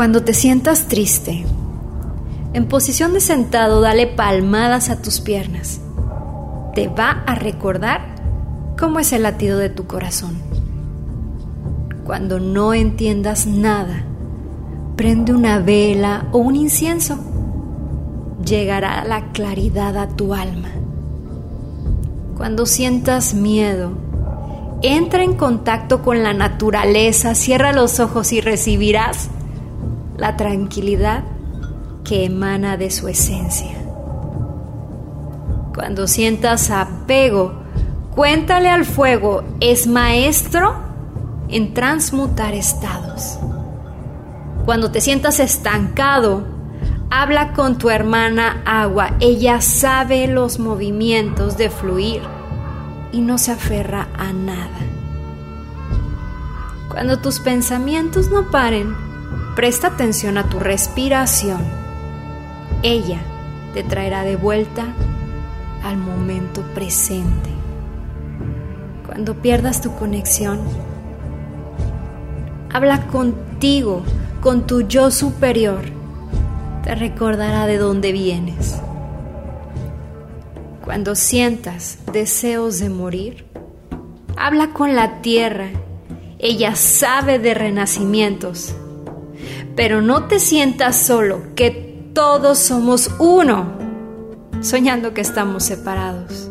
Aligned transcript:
Cuando 0.00 0.22
te 0.22 0.32
sientas 0.32 0.88
triste, 0.88 1.44
en 2.54 2.68
posición 2.68 3.12
de 3.12 3.20
sentado 3.20 3.82
dale 3.82 4.06
palmadas 4.06 4.88
a 4.88 5.02
tus 5.02 5.20
piernas. 5.20 5.82
Te 6.74 6.88
va 6.88 7.22
a 7.26 7.34
recordar 7.34 8.14
cómo 8.78 8.98
es 8.98 9.12
el 9.12 9.24
latido 9.24 9.58
de 9.58 9.68
tu 9.68 9.86
corazón. 9.86 10.38
Cuando 12.06 12.40
no 12.40 12.72
entiendas 12.72 13.46
nada, 13.46 14.04
prende 14.96 15.34
una 15.34 15.58
vela 15.58 16.28
o 16.32 16.38
un 16.38 16.56
incienso. 16.56 17.18
Llegará 18.42 19.04
la 19.04 19.32
claridad 19.32 19.98
a 19.98 20.08
tu 20.08 20.32
alma. 20.32 20.70
Cuando 22.38 22.64
sientas 22.64 23.34
miedo, 23.34 23.92
entra 24.80 25.22
en 25.22 25.34
contacto 25.34 26.00
con 26.00 26.22
la 26.22 26.32
naturaleza, 26.32 27.34
cierra 27.34 27.74
los 27.74 28.00
ojos 28.00 28.32
y 28.32 28.40
recibirás 28.40 29.28
la 30.20 30.36
tranquilidad 30.36 31.24
que 32.04 32.26
emana 32.26 32.76
de 32.76 32.90
su 32.90 33.08
esencia. 33.08 33.74
Cuando 35.74 36.06
sientas 36.06 36.70
apego, 36.70 37.54
cuéntale 38.14 38.68
al 38.68 38.84
fuego, 38.84 39.42
es 39.60 39.86
maestro 39.86 40.74
en 41.48 41.72
transmutar 41.72 42.52
estados. 42.52 43.38
Cuando 44.66 44.90
te 44.90 45.00
sientas 45.00 45.40
estancado, 45.40 46.44
habla 47.08 47.54
con 47.54 47.78
tu 47.78 47.88
hermana 47.88 48.62
agua, 48.66 49.16
ella 49.20 49.62
sabe 49.62 50.26
los 50.26 50.58
movimientos 50.58 51.56
de 51.56 51.70
fluir 51.70 52.20
y 53.10 53.22
no 53.22 53.38
se 53.38 53.52
aferra 53.52 54.08
a 54.18 54.34
nada. 54.34 54.68
Cuando 56.90 57.20
tus 57.20 57.40
pensamientos 57.40 58.30
no 58.30 58.50
paren, 58.50 59.09
Presta 59.56 59.88
atención 59.88 60.38
a 60.38 60.48
tu 60.48 60.60
respiración. 60.60 61.60
Ella 62.82 63.18
te 63.74 63.82
traerá 63.82 64.22
de 64.22 64.36
vuelta 64.36 64.94
al 65.82 65.96
momento 65.96 66.62
presente. 66.72 67.50
Cuando 69.06 69.34
pierdas 69.34 69.82
tu 69.82 69.92
conexión, 69.96 70.60
habla 72.72 73.08
contigo, 73.08 74.04
con 74.40 74.68
tu 74.68 74.82
yo 74.82 75.10
superior. 75.10 75.82
Te 76.84 76.94
recordará 76.94 77.66
de 77.66 77.76
dónde 77.76 78.12
vienes. 78.12 78.80
Cuando 80.84 81.16
sientas 81.16 81.98
deseos 82.12 82.78
de 82.78 82.88
morir, 82.88 83.46
habla 84.36 84.68
con 84.72 84.94
la 84.94 85.20
tierra. 85.22 85.70
Ella 86.38 86.76
sabe 86.76 87.40
de 87.40 87.52
renacimientos 87.52 88.76
pero 89.76 90.02
no 90.02 90.24
te 90.24 90.38
sientas 90.38 90.96
solo, 90.96 91.42
que 91.54 92.10
todos 92.14 92.58
somos 92.58 93.10
uno, 93.18 93.72
soñando 94.60 95.14
que 95.14 95.20
estamos 95.20 95.64
separados. 95.64 96.50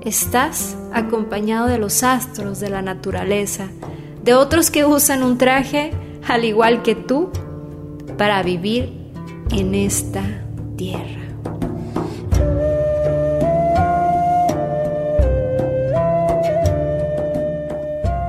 Estás 0.00 0.76
acompañado 0.92 1.66
de 1.68 1.78
los 1.78 2.02
astros, 2.02 2.60
de 2.60 2.70
la 2.70 2.82
naturaleza, 2.82 3.68
de 4.24 4.34
otros 4.34 4.70
que 4.70 4.84
usan 4.84 5.22
un 5.22 5.38
traje 5.38 5.92
al 6.26 6.44
igual 6.44 6.82
que 6.82 6.94
tú 6.94 7.30
para 8.16 8.42
vivir 8.42 8.92
en 9.50 9.74
esta 9.74 10.22
tierra. 10.76 11.20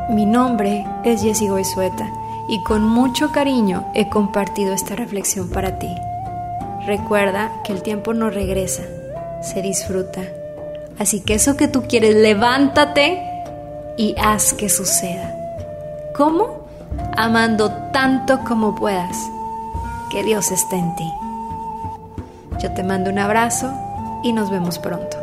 Mi 0.09 0.27
nombre 0.27 0.85
es 1.03 1.23
Jessie 1.23 1.49
Goizueta 1.49 2.22
y 2.47 2.63
con 2.63 2.88
mucho 2.88 3.31
cariño 3.31 3.86
he 3.94 4.09
compartido 4.09 4.73
esta 4.73 4.95
reflexión 4.95 5.50
para 5.50 5.79
ti. 5.79 5.94
Recuerda 6.85 7.51
que 7.63 7.72
el 7.73 7.81
tiempo 7.81 8.13
no 8.13 8.29
regresa, 8.29 8.84
se 9.41 9.62
disfruta. 9.62 10.22
Así 11.00 11.22
que 11.22 11.35
eso 11.35 11.56
que 11.56 11.67
tú 11.67 11.84
quieres, 11.88 12.16
levántate 12.16 13.23
y 13.97 14.16
haz 14.22 14.53
que 14.53 14.69
suceda. 14.69 15.35
¿Cómo? 16.16 16.67
Amando 17.16 17.72
tanto 17.91 18.44
como 18.44 18.75
puedas. 18.75 19.17
Que 20.12 20.23
Dios 20.23 20.51
esté 20.51 20.75
en 20.75 20.96
ti. 20.96 21.12
Yo 22.62 22.72
te 22.73 22.84
mando 22.84 23.09
un 23.09 23.19
abrazo 23.19 23.72
y 24.23 24.34
nos 24.34 24.51
vemos 24.51 24.78
pronto. 24.78 25.22